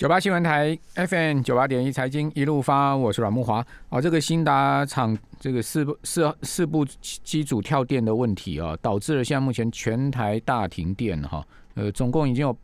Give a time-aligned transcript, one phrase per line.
[0.00, 3.62] 九八新闻台 FM 九八点一财经一路发，我是阮木华。
[3.90, 11.46] 哦，这个新达厂这个四部四四部机组跳电的问题啊，导致了现在目前全台大停电哈。
[11.74, 12.56] 呃，总共已经有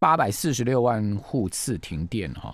[0.00, 2.52] 八百四十六万户次停电哈。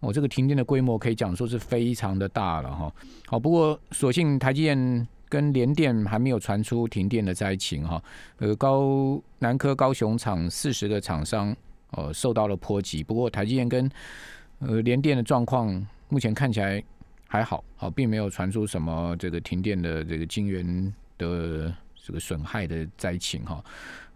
[0.00, 2.92] 哦，这个停电的规模可以讲说是非常的大了哈。
[3.26, 8.02] 好，不过所幸台积电跟联电还没有传出停电的灾情哈。
[8.38, 11.56] 呃，高南科高雄厂四十个厂商。
[11.92, 13.02] 呃，受到了波及。
[13.02, 13.90] 不过台积电跟
[14.60, 16.82] 呃联电的状况目前看起来
[17.26, 23.64] 还好，好，并没有传出什么这个停电的这个晶圆的这个损害的灾情哈。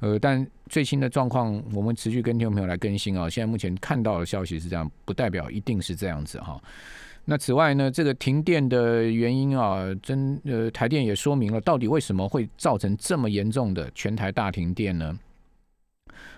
[0.00, 3.30] 呃，但最新的状况我们持续跟听众朋友来更新啊。
[3.30, 6.60] 现在目前看到的消息是这样，不代表一定是这样子哈。
[7.24, 15.16] 那此外呢，这个停电的原因啊，真呃台电也说明了，到底为什么会造成这么严重的全台大停电呢？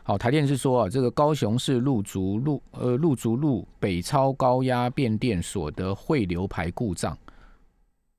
[0.07, 7.17] 好，台电是说啊，这个高雄市陆竹路呃陆竹路北超高压变电所的汇流排故障，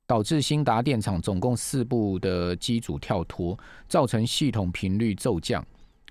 [0.07, 3.55] 导致新达电厂总共四部的机组跳脱，
[3.87, 5.63] 造成系统频率骤降。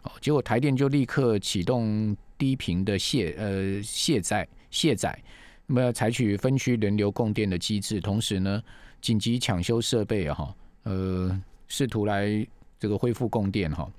[0.05, 5.20] 哦，结果台电就立刻启动低频的卸呃卸载卸载，
[5.66, 8.62] 那么采取分区轮流供电的机制，同时呢
[9.00, 12.46] 紧急抢修设备哈，呃试图来
[12.78, 13.90] 这个恢复供电哈。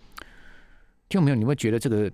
[1.09, 1.36] 就没有？
[1.36, 2.11] 你会觉得这个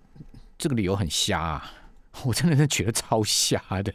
[0.57, 1.71] 这个理由很瞎啊？
[2.25, 3.93] 我真的是觉得超瞎的。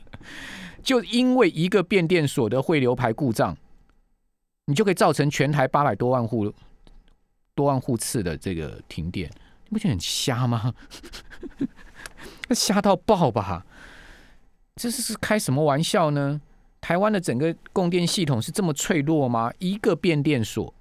[0.83, 3.57] 就因为一个变电所的汇流排故障，
[4.67, 6.53] 你就可以造成全台八百多万户
[7.55, 9.29] 多万户次的这个停电，
[9.69, 10.73] 你不觉得很瞎吗？
[12.51, 13.67] 瞎到爆吧！
[14.77, 16.41] 这是是开什么玩笑呢？
[16.81, 19.53] 台湾的整个供电系统是这么脆弱吗？
[19.59, 20.73] 一个变电所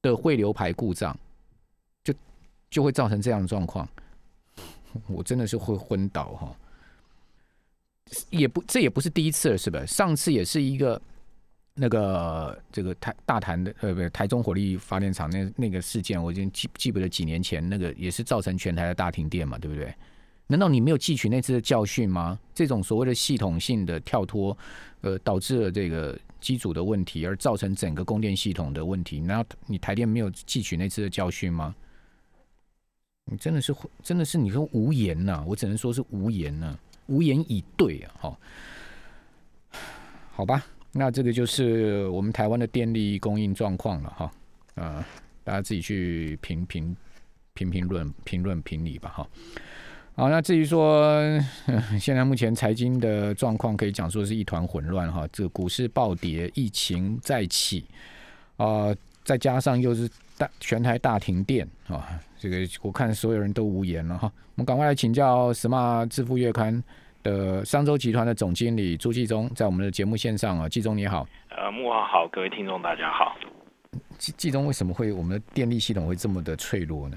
[0.00, 1.14] 的汇流排故障。
[2.76, 3.88] 就会造成这样的状况，
[5.08, 6.54] 我真的是会昏倒哈！
[8.28, 9.82] 也不，这也不是第一次了，是吧？
[9.86, 11.00] 上次也是一个
[11.72, 19.90] 那个这个台大潭的呃，不，台中火力发电厂那那个事件，我已经记记不得几年前那个也是造成全台的大停电嘛，对不对？
[20.46, 22.38] 难道你没有汲取那次的教训吗？
[22.54, 24.54] 这种所谓的系统性的跳脱，
[25.00, 31.74] 呃，导致了这个机组的问题，而造成整个供电系统的问题，难道你台电没有汲取那次的教训吗？
[33.28, 38.38] 你真的是，真的是，你说无言呐，我只能说是无言呐，无言以对啊，哈，
[40.32, 44.32] 好吧，那这个就是我们台湾的电力供应状况了，哈，
[44.76, 45.04] 呃，
[45.42, 46.96] 大家自己去评评
[47.54, 49.28] 评评论评论评理吧，哈，
[50.14, 51.12] 好，那至于说
[51.98, 57.86] 现在目前财经的状况，可以讲说是一团混乱，哈，这个股市暴跌，疫情再起，
[58.56, 58.94] 啊，
[59.24, 62.08] 再加上又是大全台大停电啊。
[62.38, 66.74] 这个我看所有人都无言了哈，我们赶快来请教《smart 致富月刊》
[67.22, 71.26] 的商周集团的总经理朱继忠，在我们的节目线上啊，继忠你好。
[71.48, 73.36] 呃，木华好，各位听众大家好。
[74.18, 77.16] 继继忠为什么会我们的电力系统会这么的脆弱呢？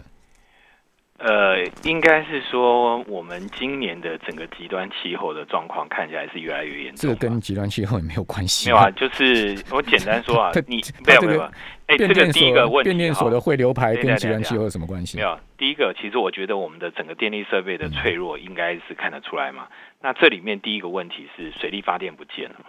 [1.20, 7.02] 呃，应该是说我们今年的整个极端气候的状况看起来是越来越严重。
[7.02, 8.70] 这个跟极端气候也没有关系。
[8.70, 11.42] 没有啊，就是我简单说啊， 你没有没有。
[11.88, 15.18] 哎，这个第一个问题，变电所的汇流排跟极端气候有什么关系？
[15.18, 15.38] 没有。
[15.58, 19.68] 第一个，其实我觉得我们的整个电力设备的脆弱应该是看得出来嘛。
[20.02, 22.66] 那这里面第一个问题是水力发电不见了嘛？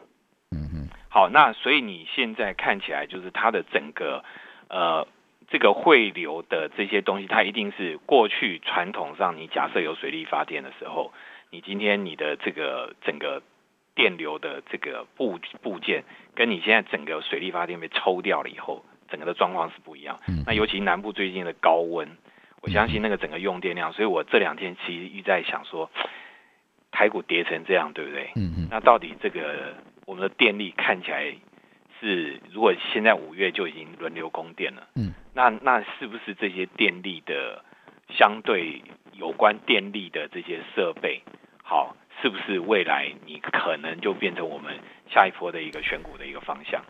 [0.50, 0.88] 嗯嗯。
[1.08, 4.24] 好，那所以你现在看起来就是它的整个
[4.68, 5.06] 呃。
[5.50, 11.12] 这个汇流的这些东西，它一定是过去传统上，你假设有水力发电的时候，
[11.50, 13.42] 你今天你的这个整个
[13.96, 16.04] 电流的这个部部件，
[16.36, 20.20] 跟你现在整个水力发电被抽掉了以后，整个的状况是不一样。
[20.46, 22.08] 那尤其南部最近的高温，
[22.62, 25.90] 我相信那个整个用电量，所以我这两天其实一直在想说，
[26.92, 28.30] 台股跌成这样，对不对？
[28.36, 28.68] 嗯嗯。
[28.70, 29.74] 那到底这个
[30.06, 31.34] 我们的电力看起来？
[32.00, 37.62] 是，如果现在五月就已经轮流供电了，嗯，那那是不是这些电力的
[38.08, 41.20] 相对有关电力的这些设备，
[41.62, 44.78] 好，是不是未来你可能就变成我们
[45.10, 46.82] 下一波的一个选股的一个方向？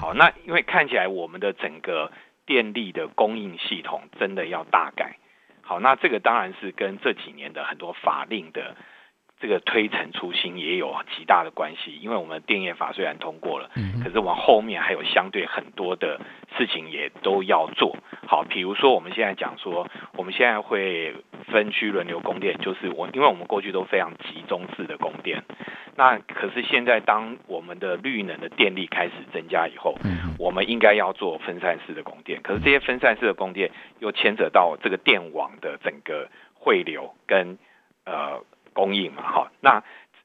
[0.00, 2.12] 好，那因为看起来我们的整个
[2.46, 5.16] 电力的供应系统真的要大改，
[5.60, 8.76] 好，那这个当然是跟这几年的很多法令的。
[9.38, 16.18] 这个推陈出新也有极大的关系，因为我们电业法虽然通过了，嗯，可是往后面还有相对很多的
[16.56, 17.94] 事情也都要做
[18.26, 18.42] 好。
[18.44, 19.86] 比如说我们现在讲说，
[20.16, 21.14] 我们现在会
[21.52, 25.42] 分区轮流供电，就是我因为我们过去都非常集中式的供电，
[25.96, 37.58] 那可是现在当我们的绿能的电力开始增加以后，嗯，我们应该要做分散式的供电，可是这些分散式的供电又牵扯到这个电网的整个汇流跟
[38.06, 38.42] 呃。
[38.76, 39.50] 供应嘛，哈。
[39.62, 39.82] 那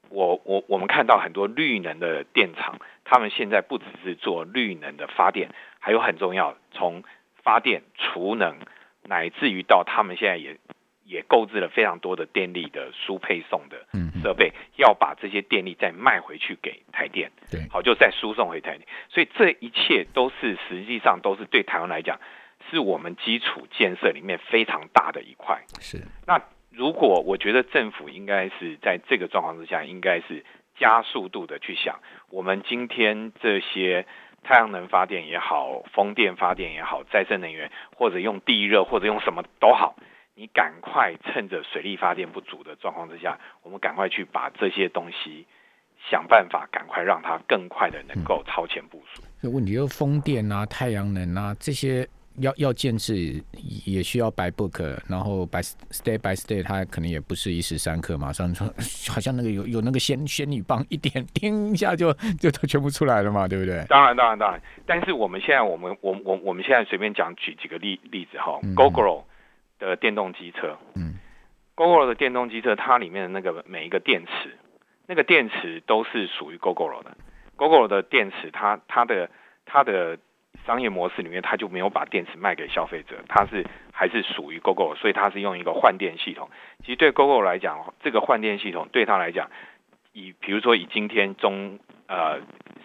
[0.09, 5.49] 我我我们看到很多绿能的电厂，他们现在不只是做绿能的发电，
[5.79, 7.03] 还有很重要，从
[7.41, 8.57] 发电、储能，
[9.03, 10.57] 乃至于到他们现在也
[11.05, 13.87] 也购置了非常多的电力的输配送的
[14.21, 18.85] 设备，要把这些电力再卖回去给台电，对，好，就再输送回台电。
[19.07, 22.19] 所以这一切都是实际上都是对台湾来讲，
[22.69, 25.63] 是我们基础建设里面非常大的一块。
[25.79, 26.37] 是那。
[26.71, 30.45] 如果我觉得政府应该是在这个状况之下，应该是
[30.79, 34.05] 加速度的去想，我们今天这些
[34.41, 39.97] 太阳能发电也好，风电发电也好，再生能源或者用地热或者用什么都好，
[40.33, 45.45] 你赶快趁着水力发电不足的状况之下，我们赶快去把这些东西
[46.09, 49.21] 想办法，赶快让它更快的能够超前部署。
[49.41, 52.07] 那问题，就风电啊、太阳能啊这些。
[52.39, 53.43] 要要建制
[53.85, 55.57] 也需要 by book，然后 by
[55.91, 58.65] stay by stay，它可能也不是一时三刻，马上说
[59.11, 63.83] 好像那个有有那个仙仙女棒一点， 叮一下就就都全部出来了嘛，对不对？
[63.89, 69.23] 当然当然当然，但是我们现在我们我我我们现在随便讲举几个例例子哈，GoGo
[69.77, 71.15] 的电动机车，嗯
[71.75, 74.57] ，GoGo 的电动机车，它里面的那个每一个电池，
[75.05, 77.17] 那个电池都是属于 GoGo 的
[77.57, 79.29] ，GoGo 的电池，它它的
[79.65, 80.17] 它的。
[80.65, 86.49] 商业模式里面，它就没有把电池卖给消费者，它是还是属于 GoGo，所以它是用一个换电系统。
[86.79, 89.49] 其实对 GoGo 来讲，这个换电系统对他来讲，
[90.13, 92.39] 以比如说以今天中呃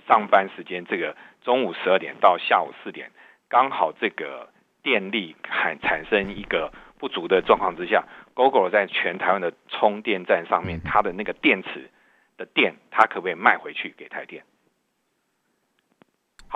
[0.09, 3.11] 上班时间这个中午十二点到下午四点，
[3.49, 4.49] 刚好这个
[4.83, 8.05] 电力产产生一个不足的状况之下
[8.35, 11.91] ，GoGo 在全台湾的充电站上面，它的那个电池
[12.39, 14.45] 的电，它可不可以卖回去给台电？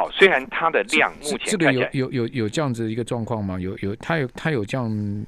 [0.00, 3.61] 好，虽然它的量目前这个有有有有这样子一个状况吗？
[3.61, 4.87] 有有，他有他有这样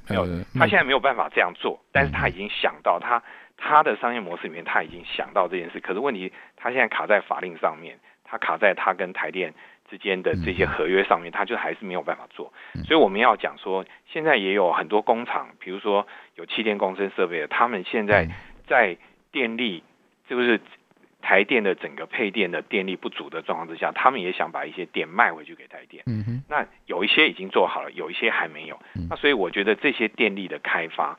[0.08, 3.22] 呃，他现在没有办法这样做，但是他已经想到他
[3.58, 9.52] 他的商业模式里面他已经想到这件事，可是问题他现在卡在法令上面，他卡在他跟台电
[9.90, 12.50] 之间的这些合约上面，他就还是没有办法做。
[12.86, 18.26] 所以我们要讲说，现在也有很多工厂，比如说有气电共生设备的，他们现在
[18.66, 18.96] 在
[19.30, 19.84] 电力
[20.26, 20.58] 就是。
[21.22, 26.02] 台电的整个配电的电力不足的状况之下，他们也想把一些电卖回去给台电。
[26.06, 28.78] 嗯哼，那有一些已经做好了，有一些还没有。
[29.08, 31.16] 那所以我觉得这些电力的开发，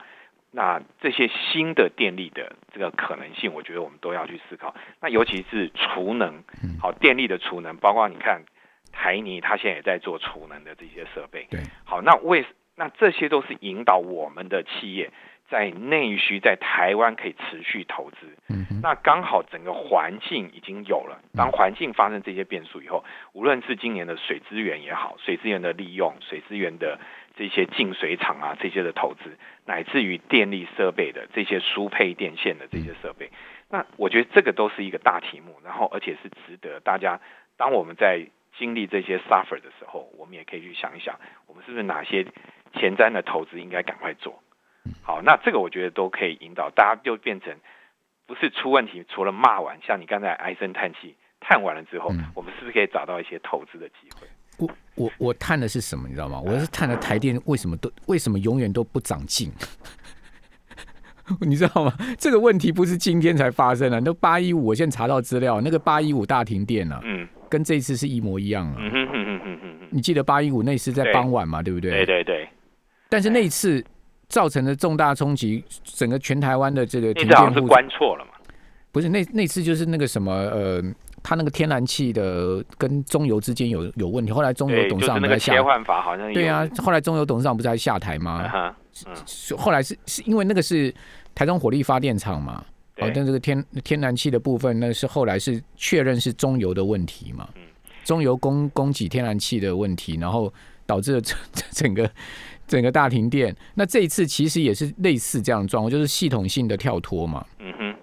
[0.52, 4.76] 那这些新的电力的这个可能性，我觉得我们都要去思考。
[5.02, 6.44] 那尤其是储能，
[6.80, 8.44] 好电力的储能，包括你看
[8.92, 11.48] 台泥，它现在也在做储能的这些设备。
[11.50, 12.46] 对，好，那为
[12.76, 15.12] 那这些都是引导我们的企业。
[15.54, 21.22] 在内需，在台湾可以持续投资，嗯，那刚好整个环境已经有了。
[21.36, 26.98] 当环境发生这些变数以后，无论是今年的水资源也好，水资源的利用，水资源的
[27.38, 33.30] 这些净水厂啊，这些的投资，乃至于电力设备的这些输配电线的这些设备，
[33.70, 37.22] 那我觉得这个都是一个大题目，然后而且是值得大家，
[37.58, 38.26] 当我们在
[38.58, 42.26] 经历这些 suffer 的时候，我们也可以去想一想，我们是不是哪些
[42.74, 44.42] 前瞻的投资应该赶快做。
[45.04, 47.54] 好，那这个我觉得都可以引导大家，就变成
[48.26, 54.26] 不是出问题，除了骂完，像你刚才唉声叹气，叹完了之后，我们是不是可以找到一些投资的机会？
[54.60, 56.08] 我我我叹的是什么？
[56.08, 56.40] 你知道吗？
[56.40, 59.52] 我是叹的台电为什么都为什么永远都不长进？
[61.42, 61.94] 你知道吗？
[62.18, 68.76] 这个问题不是今天才发生的，那八一五，我现在查到资料，那个八一五大停电了，嗯，跟这次是一模一样啊。
[68.78, 71.62] 嗯哼哼哼哼哼，你记得八一五那次在傍晚嘛？
[71.62, 71.92] 对不对？
[71.92, 72.48] 对对对。
[73.10, 73.84] 但是那一次。
[74.34, 78.32] 造成的重大冲击，整个全台湾的这个停电是关错了嘛？
[78.92, 80.82] 不是，那那次就是那个什么呃，
[81.22, 88.74] 他那个天然气的跟中油之间有有问题，后来中油董事长不在下切换法好像对啊，后来中油董事长不是还下台吗？
[89.56, 90.92] 后来是是因为那个是
[91.36, 92.66] 台中火力发电厂嘛，
[92.98, 97.48] 哦，但这个天天然气的部分，那是后来是确认是中油的问题嘛？
[98.04, 100.52] 中油供供给天然气的问题，然后
[100.88, 101.38] 导致了整
[101.70, 102.10] 整个。
[102.74, 107.46] 整个大停电，那这一次其实也是类似这样的状况，就是系统性的跳脱嘛。
[107.60, 107.96] 嗯哼。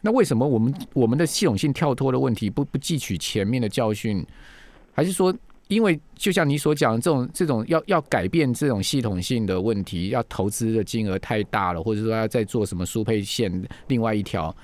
[0.00, 4.24] 那为什么我们我们的系统性跳脱的问题不不汲取前面的教训？
[4.94, 5.30] 还是说，
[5.68, 13.52] 因为就像你所讲的这种这种要要改变这种系统性的问题，要投资的金额太大了，或者说要再做什么输配线
[13.88, 14.56] 另外一条，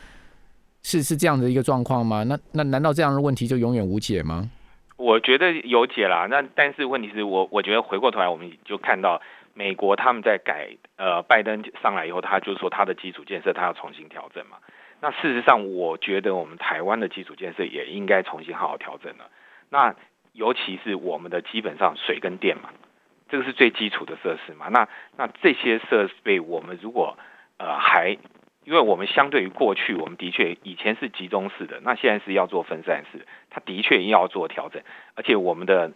[0.83, 2.23] 是是这样的一个状况吗？
[2.23, 4.51] 那那难道这样的问题就永远无解吗？
[4.97, 6.27] 我觉得有解啦。
[6.31, 9.21] 那但是问题是我我觉得回过头来，我们就看到。
[9.55, 14.59] 美国他们在改，呃，拜登上来以后，他就说他的基础建设他要重新调整嘛。
[15.01, 19.31] 那事实上，我觉得我们台湾的基础建设也应该重新好好调整了。
[19.71, 19.95] 那
[20.33, 22.71] 尤其是我们的基本上水跟电嘛，
[23.29, 24.69] 这个是最基础的设施嘛。
[24.69, 27.17] 那那这些设备我们如果
[27.59, 28.17] 呃还
[28.65, 34.83] 因为我们相对于过去，我们的确以前是集中式的，那现在是要做分散式，它的确要做调整，
[35.15, 35.93] 而且我们的，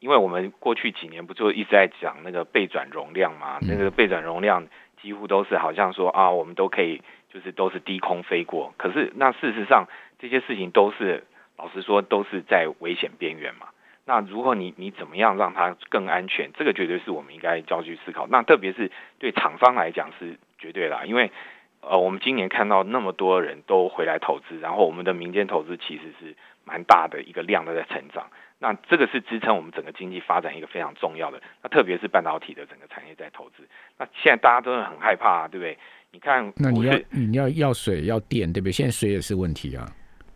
[0.00, 4.66] 因为我们过去几年不就一直在讲那个背转容量嘛，那个背转容量
[5.02, 7.02] 几乎都是好像说啊，我们都可以
[7.32, 9.86] 就是都是低空飞过，可是那事实上
[10.18, 11.24] 这些事情都是
[11.56, 13.68] 老实说都是在危险边缘嘛。
[14.04, 18.26] 那如果你你怎么样让它更安全，这个绝对是我们应该要去思考。
[18.26, 21.30] 那特别是对厂商来讲是绝对啦，因为
[21.82, 26.34] 呃，我们今年看到那么多人都回来投资，然后我们的民间投资其实是
[26.68, 28.28] 蛮大的一个量都在成长。
[28.58, 31.40] 那这个是支撑我们整个经济发展一个非常重要的。
[31.62, 33.66] 那特别是半导体的整个产业在投资。
[33.96, 35.78] 那现在大家都是很害怕，对不对？
[36.10, 38.72] 你看，那你要你要要水要电，对不对？
[38.72, 39.86] 现在水也是问题啊。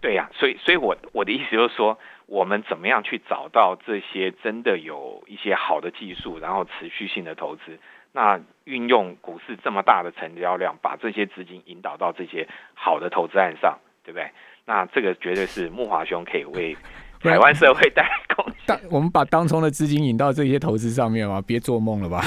[0.00, 7.78] 对呀，所以所以我我的意思就是说，我们怎么样去找到这些真的有一些好的技术，然后持续性的投资，
[8.12, 14.30] 那运用股市这么大的成交量，把这些资金引导到这些好的投资案上，对不对？
[14.64, 16.76] 那这个绝对是木华兄可以为
[17.20, 18.80] 台湾社会带来贡献。
[18.90, 21.42] 我们把当冲的资金引到这些投资上面吗？
[21.46, 22.22] 别做梦了吧！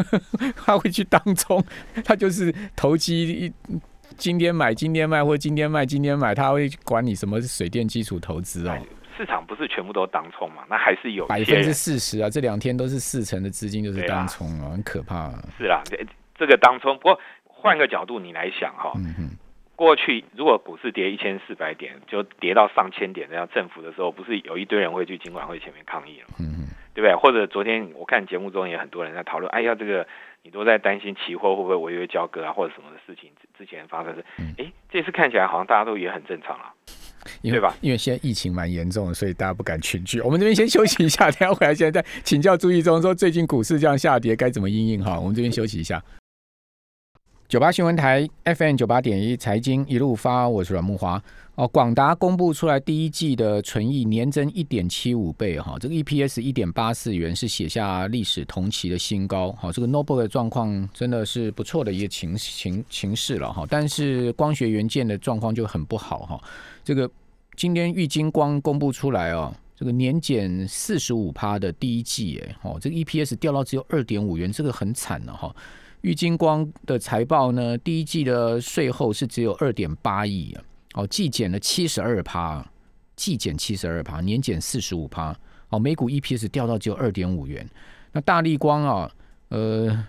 [0.56, 1.62] 他会去当冲，
[2.04, 3.52] 他就是投机。
[4.16, 8.76] 今天买，今天卖，或今天卖，今天买，他会管你什么水电基础投资哦。
[9.16, 10.62] 市场不是全部都当冲嘛？
[10.68, 12.28] 那还是有百分之四十啊！
[12.28, 15.30] 这两天都是四成的资金就是当冲啊，很可怕。
[15.58, 15.82] 是啦，
[16.36, 16.96] 这个当冲。
[16.98, 18.92] 不过换个角度你来想哈，
[19.80, 26.26] 过去如果股市跌一千四百点，就跌到上千点，这样政府的时候，不是有一堆人会去金管会前面抗议了？
[26.38, 27.16] 嗯嗯，对不对？
[27.16, 30.06] 或者昨天我看节目中也很多人在讨论，哎呀，这个。
[30.42, 34.24] 你都在担心期货会不会违约交割啊，或者什么的事情之前发生是，
[34.56, 36.72] 哎，这次看起来好像大家都也很正常啊，
[37.42, 37.76] 对吧？
[37.82, 40.18] 因为现在疫情蛮严重的，所以大家不敢群聚。
[40.22, 45.20] 我们这边先休息一下，等下回来现在再请教朱毅中说最近股市这样下跌该怎么应应哈。
[45.20, 46.02] 我们这边休息一下。
[47.50, 51.20] 九八新闻台 FM 九八点一财经一路发，我是阮木华。
[51.56, 66.40] 哦，广达公布出来第一季的纯益年增一点七五倍，哈，这个 EPS 一点八四元是写下历史同期的新高，好，这个 Noble 的状况真的是不错的一个情情情势了，哈，但是光学元件的状况就很不好，哈，
[66.84, 67.10] 这个
[67.56, 75.52] 今天玉金光公布出来哦，这个年减四十五趴的第一季，哎，哦，这个 EPS 掉到只有二点五元，这个很惨了，哈。
[76.02, 80.56] 玉金光的财报呢，第一季的税后是只有二点八亿，
[80.94, 82.66] 哦，季减了七十二趴，
[83.16, 85.36] 季减七十二趴，年减四十五趴，
[85.68, 87.68] 哦，每股 EPS 掉到只有二点五元。
[88.12, 89.10] 那大力光啊，
[89.50, 90.06] 呃，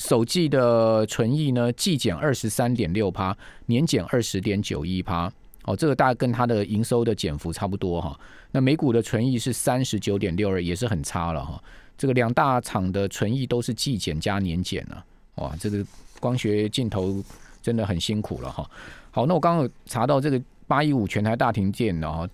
[0.00, 8.18] 首季的纯益呢，季减二十三点六趴，年减二十点九一趴，哦，这个大概跟它的营收的减幅差不多哈。
[8.50, 11.62] 那每股的纯益是三十九点六二，也是很差了哈。
[11.96, 15.04] 这个两大厂的存益都是季减加年减啊，
[15.36, 15.84] 哇，这个
[16.20, 17.22] 光学镜头
[17.62, 18.68] 真的很辛苦了哈。
[19.10, 22.28] 好，那我刚刚查到这个八一五全台大停电的哈，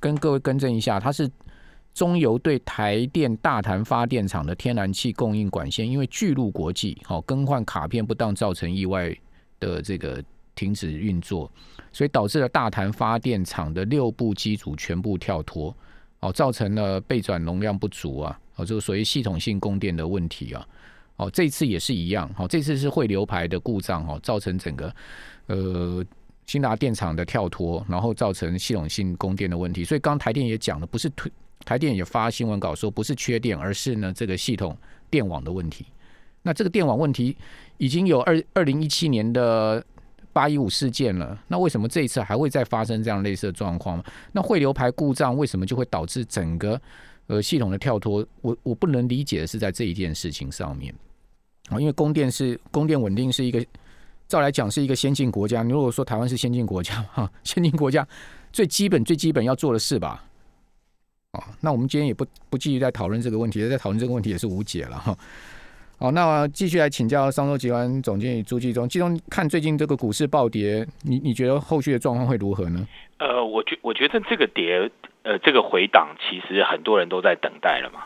[0.00, 1.30] 跟各位更正一下，它是
[1.92, 9.14] 中油对台电大潭发电厂的天然气供应管线，因为巨鹿国际好更换卡片不当造成意外
[9.60, 10.22] 的这个
[10.54, 11.50] 停止运作，
[11.92, 15.74] 所以导致了大潭发电厂的六部机组全部跳脱，
[16.20, 18.40] 哦，造成了备转容量不足啊。
[18.56, 20.66] 哦，这个所谓系统性供电的问题啊，
[21.16, 24.94] 哦，这次也是一样，好，这次是汇流排的故障哦，造成整个
[25.46, 26.04] 呃
[26.46, 29.84] 新达电厂的跳脱，然后造成系统性供电的问题。
[29.84, 31.30] 所以刚台电也讲了，不是推
[31.64, 34.76] 台电也发新闻稿说不是缺电，而是呢这个系统
[35.10, 35.84] 电网的问题。
[36.42, 37.36] 那这个电网问题
[37.76, 39.84] 已经有二二零一七年的
[40.32, 44.02] 八一五事件了，那为什么这一次还会再发生这样类似的状况？
[44.32, 46.80] 那汇流排故障为什么就会导致整个？
[47.28, 50.94] 呃，系统的跳脱，我我不能理解的是在这一件事情上面
[51.68, 53.64] 啊，因为供电是供电稳定是一个，
[54.28, 55.62] 照来讲是一个先进国家。
[55.62, 58.06] 你如果说台湾是先进国家哈，先进国家
[58.52, 60.24] 最基本最基本要做的事吧，
[61.32, 65.18] 哦，那我们今天也不不继续在讨论这个问题，在讨论这个问题也是无解了哈。
[65.98, 72.86] 好，那继续来请教商州集团总经理朱继忠，继忠看最近这个股市暴跌，你你觉得后续的状况会如何呢？
[73.18, 74.90] 呃，我觉我觉得这个跌。
[75.22, 78.04] 呃，这个回档其实很多人都在等待了嘛。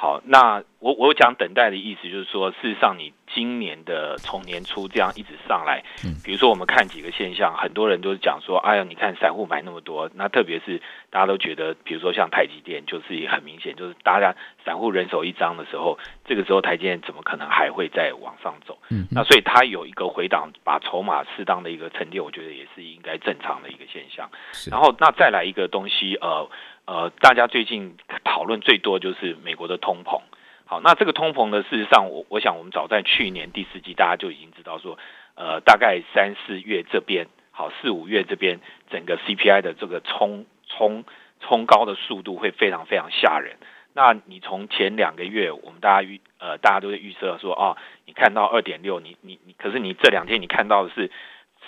[0.00, 3.12] 好，那我我讲等待的意思就是说，事实上你。
[3.34, 18.78] 今年的从年初这样一直上来，嗯比如说我们看几个现象，很多人都是讲说，哎呀，你看散户买那么多，那特别是大家都觉得，比如说像台积电，就是也很明显，就是大家散户人手一张的时候，这个时候台积电怎么可能还会再往上走？
[18.90, 24.28] 嗯，那所以它有一个回档，把筹码适当的一个沉淀，我觉得也是应该正常的一个现象。
[24.70, 26.48] 然后那再来一个东西，呃
[26.88, 30.22] 呃，大家最近讨论最多就是美国的通膨。
[30.64, 31.62] 好，那这个通膨呢？
[31.68, 34.98] 事实上，我我想我们早在去年第四季，大家就已经知道说，
[35.34, 41.04] 呃，大概三四月这边，好四五月这边，整个 CPI 的这个冲冲
[41.40, 43.58] 冲高的速度会非常非常吓人。
[43.92, 47.76] 那你从前两个月，我们大家预呃，大家都在预测说，哦，
[48.06, 51.10] 你看到二点六，你你你，可是你这两天你看到的是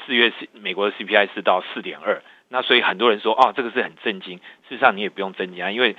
[0.06, 2.22] 四月是美国的 CPI 是到四点二，
[2.52, 4.38] 那所以很多人说，哦，这个是很震惊。
[4.68, 5.96] 事实上你也不用震惊啊，因为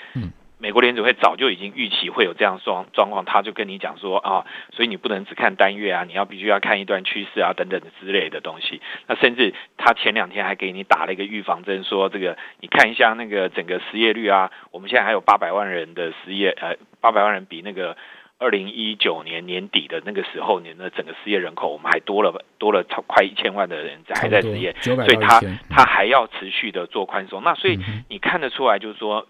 [0.59, 8.79] 美国联储会早就已经预期会有这样状状况，他就跟你讲说啊，所以你不能只看单月啊，你要必须要看一段趋势啊等等的之类的东西。
[9.07, 17.97] 那甚至他前两天还给你打了一个预防针，说这个你看一下那个整个失业率啊，我们现在还有八百万人的失业，呃，八百万人比那个
[18.41, 27.41] 二零一九年年底的那个时候，你的整个失业人口我们还多了多了超快一千万的人还在失业，所以他他还要持续的做宽松。
[27.43, 27.79] 那所以
[28.09, 29.27] 你看得出来就是说。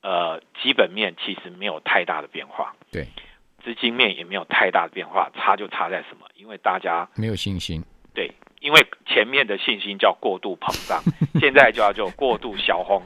[0.00, 3.04] 呃，基本面其实没有太大的变化，对，
[3.64, 6.26] 资金面也没有太大的变化，差就差在什么？
[6.36, 7.82] 因为大家没有信心，
[8.14, 11.02] 对，因为前面的信心叫过度膨胀，
[11.40, 13.02] 现在就要叫过度消轰，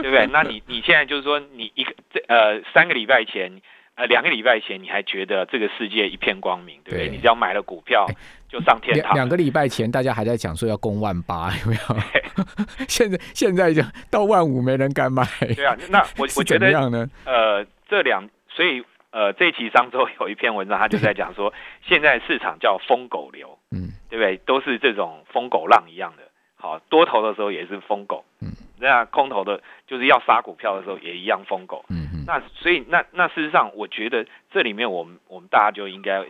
[0.00, 0.26] 对不对？
[0.26, 3.62] 那你你现在就是说，你一个这呃三个礼拜前。
[4.02, 7.08] 呃，两个礼拜前你还觉得这个世界一片光明，对不对？
[7.08, 8.04] 你只要买了股票
[8.48, 9.14] 就上天堂。
[9.14, 11.96] 两个礼拜前大家还在讲说要攻万八，有没有？
[12.88, 13.80] 现在现在就
[14.10, 15.24] 到万五，没人敢买。
[15.54, 17.08] 对啊，那 我我觉得样呢？
[17.24, 18.82] 呃，这两所以
[19.12, 21.54] 呃，这期上周 有一篇文章，他就在讲说，
[21.86, 24.36] 现在市场叫疯狗流，嗯，对不对？
[24.38, 26.24] 都是这种疯狗浪一样的。
[26.56, 28.50] 好多头的时候也是疯狗，嗯，
[28.82, 32.24] 那空头的，就是要杀股票的时候也一样疯狗，嗯嗯。
[32.26, 36.24] 那所以那那事实上，我觉得这里面我们我们大家就应该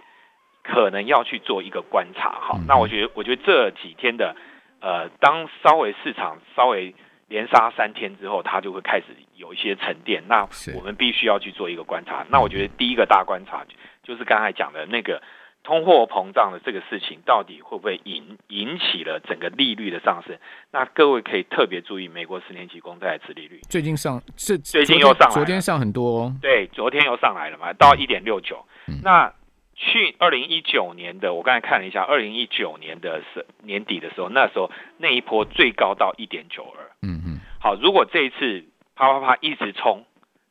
[0.62, 2.60] 可能要去做一个观察，哈。
[2.68, 4.36] 那我觉得我觉得这几天的
[4.80, 6.94] 呃，当稍微市场稍微
[7.28, 10.22] 连杀三天之后，它就会开始有一些沉淀。
[10.28, 12.26] 那我们必须要去做一个观察。
[12.28, 13.64] 那我觉得第一个大观察
[14.02, 15.20] 就是刚才讲的那个。
[15.64, 20.36] 通货膨胀的这个事情到底会不会引引起了整个利率的上升？
[20.70, 28.64] 那各位可以特别注意美国十年期公债的殖利率，最近上是最近又上，昨天上很多，对，昨天又上来了嘛，到一点六九。
[29.04, 29.32] 那
[29.74, 36.90] 去二零一九年的，我刚才看了一下，二零一九年的是年底的时候，那时候那一波最高到一点九二。
[37.02, 37.40] 嗯嗯。
[37.60, 38.64] 好，如果这一次
[38.96, 40.04] 啪啪啪一直冲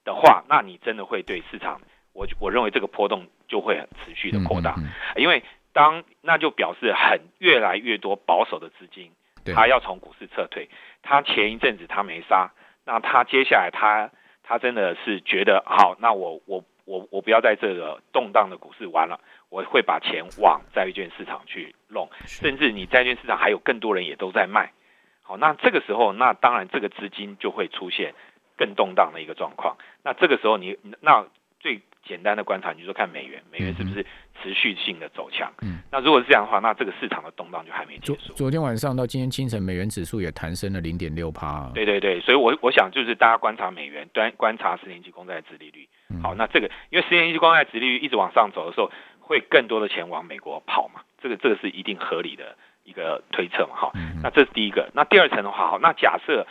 [0.05, 1.81] 的话，那你真的会对市场。
[2.13, 4.77] 我我认为这个波动就会很持续的扩大，
[5.17, 9.11] 因为当那就表示很越来越多保守的资金，
[9.53, 10.69] 他要从股市撤退。
[11.03, 12.51] 他前一阵子他没杀，
[12.85, 14.09] 那他接下来他
[14.41, 24.71] 他真的是觉得好，那我我我我不要在这个动荡的股市玩了，我会把钱往债券市场去弄，甚至你债券市场还有更多人也都在卖。
[25.23, 28.13] 好，那这个时候那当然这个资金就会出现
[28.55, 29.75] 更动荡的一个状况。
[30.03, 31.25] 那这个时候你那
[31.59, 34.05] 最简单的观察，你就看美元，美元是不是
[34.41, 35.51] 持续性的走强？
[35.61, 38.33] 嗯，那如果是这样的话，那这个市场的动荡就还没结束。
[38.33, 41.69] 昨天晚上到今天清晨，美元指数也弹升了零点六帕。
[41.73, 45.87] 对对对，所以我我想就是大家观察美元，端观察十年期公债殖利率。
[46.21, 51.01] 好，那这个因为十年期公债殖利率一直往上走的时候，会更多的钱往美国跑嘛？
[51.21, 53.75] 这个这个是一定合理的一个推测嘛？
[53.75, 54.89] 哈，那这是第一个。
[54.93, 56.45] 那第二层的话，好，那假设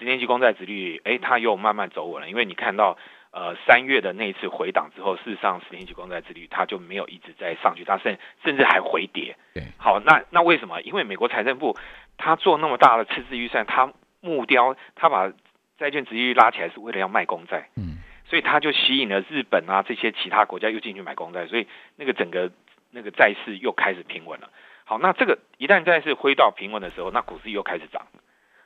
[0.00, 2.98] 十年期公债殖利率，哎，它又慢慢走稳了，因为你看到。
[3.32, 9.36] 呃，三月的那一次回档之后，事实上十年期公债殖率它就没有一直在上去，它甚甚至还回跌。
[9.54, 10.80] 对，好，那那为什么？
[10.82, 11.76] 因为美国财政部
[12.18, 15.32] 他做那么大的赤字预算，他目标他把
[15.78, 22.50] 债券殖利率拉起来是为了要卖公债，嗯，所以他就吸引了日本啊这些其他国家又进去买公债，所以那个整个
[22.90, 24.50] 那个债市又开始平稳了。
[24.84, 28.08] 好，那这个一旦债市回到平稳的时候，那股市又开始涨。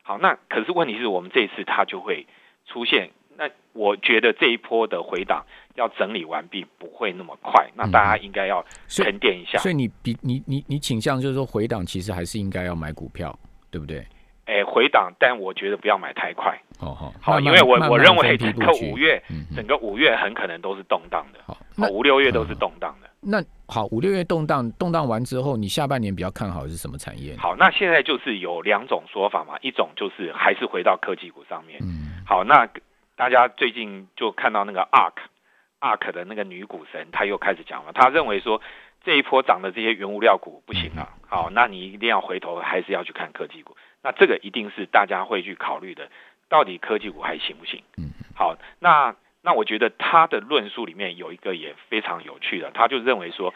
[0.06, 2.26] 好，那可是问题是我们这一次它就会
[2.66, 3.10] 出现。
[3.36, 9.58] 那我觉得这一波的回档要整理完毕不会那么快，那大家应该要沉淀一下。
[9.58, 13.36] 所以你比你你你倾向就是说回档其实还是应该要买股票，
[13.72, 14.06] 对不对？
[14.44, 16.56] 哎，回档，但我觉得不要买太快。
[16.78, 19.20] 哦好，好，因为我我认为整个五月，
[19.56, 21.40] 整个五月很可能都是动荡的。
[21.46, 21.56] 好，
[21.88, 23.03] 五六月都是动荡的。
[23.26, 27.36] 那好，五六月动荡，动荡完之后，你下半年比较看好是什么产业？
[27.36, 31.78] 好，那现在就是有两种说法嘛，一种就是还是回到科技股上面。
[31.82, 32.68] 嗯，好，那。
[33.16, 37.92] 大家最近就看到那个 ARK，ARK 的那个女股神，她又开始讲了。
[37.92, 38.60] 她认为说
[39.04, 43.76] 这一波涨的这些原物料股不行了，好，那你一定要回头，还是要去看科技股。
[44.02, 46.10] 那这个一定是大家会去考虑的，
[46.48, 47.80] 到底科技股还行不行？
[47.98, 53.54] 嗯，好，那那我觉得他的论述里面有一个也非常有趣的，他就认为说。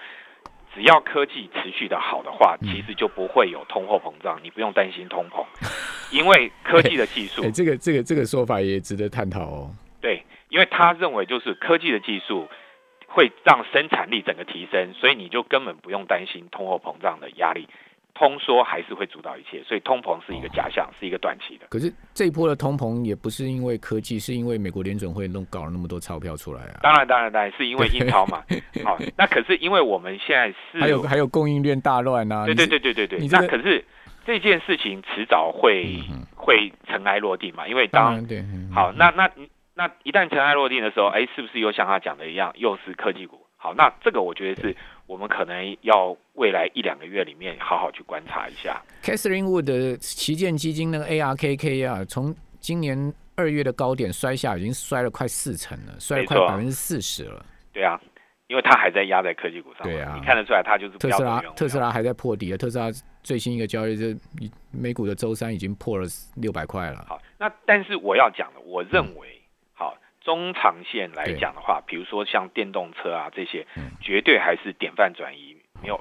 [0.75, 5.45] 只要科技持续的好的话，其实就不会有通货膨胀，你不用担心通膨，
[6.13, 7.43] 因为科技的技术。
[7.49, 9.71] 哎，这个这个这个说法也值得探讨哦。
[10.01, 12.47] 对，因为他认为就是科技的技术
[13.09, 17.67] 会让生产力整个提升，所以你就根本不用担心通货膨胀的压力。
[18.19, 21.69] 通缩还是会主导一切，所以通膨是一个假象，是一个短期的。
[21.71, 26.81] 可是这一波的通膨也不是因为科技，是因为美国联准会弄搞了那么多钞票出来啊。
[26.83, 28.43] 当然，当然，当然是因为印钞嘛。
[28.85, 32.45] 好，那可是因为我们现在是 还有还有供应链大乱啊。
[32.45, 33.29] 对对对对对对。
[33.29, 33.85] 那可是
[34.27, 36.01] 这件事情迟早会
[36.35, 37.69] 会尘埃落定嘛？
[37.69, 39.31] 因为当对好，那那
[39.75, 43.47] 那一旦尘埃落定的时候，哎，是不是又像他讲的一样，又是科技股？
[43.57, 44.77] 好，那这个我觉得是
[45.09, 48.81] 我们可能要未来一两个月里面好好去观察一下。
[49.03, 57.43] Catherine Wood 的旗舰基金那个 ARKK 啊，从今年二月的高点摔下，已经摔了快四成了，摔了快百分之四十了。
[57.73, 57.99] 对啊，
[58.49, 59.83] 因为它还在压在科技股上。
[59.83, 61.41] 对啊，你看得出来，它就是特斯拉。
[61.57, 62.57] 特斯拉还在破底啊！
[62.59, 62.91] 特斯拉
[63.23, 64.15] 最新一个交易日，
[64.71, 67.07] 美股的周三已经破了六百块了。
[67.09, 69.41] 好，那但是我要讲的，我认为。
[70.29, 73.67] 中长线来讲的话，比如说像电动车啊这些，
[74.03, 75.99] 绝对还是典范转移，没有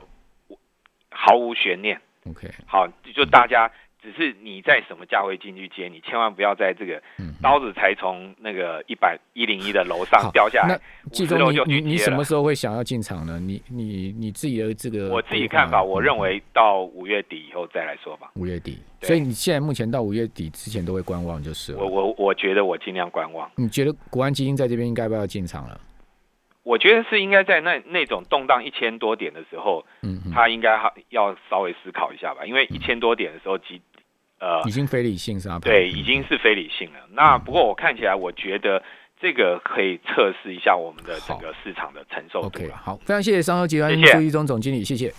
[1.09, 2.01] 毫无悬念。
[2.29, 3.71] OK，好，就大家
[4.07, 7.01] 只是你在什么价位进去接，你千万不要在这个
[7.41, 10.79] 刀子才从那个一百一零一的楼上掉下来。
[11.11, 13.37] 季中你你你什么时候会想要进场呢？
[13.37, 18.31] 你你你自己的这个我自己看法，我认为到五月底以后再来说吧。
[18.35, 18.77] 五月底。
[19.01, 23.51] 所以你现在目前到五月底之前都会观望，就是我我我觉得我尽量观望。
[23.57, 25.77] 你觉得国安基金在这边应该不要进场了？
[26.63, 33.81] 我觉得是应该在那那种动荡一千多点的时候，嗯，他应该要稍微思考一下吧，因为一千多点的时候，基
[34.39, 35.59] 呃已经非理性是吧？
[35.61, 36.99] 对，已经是非理性了。
[37.11, 38.81] 那不过我看起来，我觉得
[39.19, 42.47] 这个可以测试一下我们的整个市场的承受度。
[42.47, 45.13] OK，好，非常谢谢商业集团朱一中总经理，谢谢。